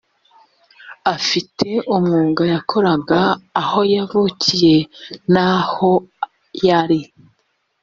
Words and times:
afite 1.15 1.69
umwuga 1.95 2.43
yakoraga 2.53 3.19
aho 3.61 3.79
yavukiye 3.95 4.75
n 5.33 5.35
aho 5.51 5.91
yari 6.67 6.99